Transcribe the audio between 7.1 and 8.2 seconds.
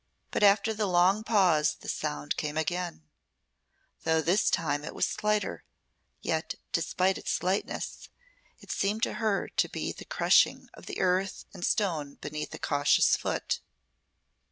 its slightness,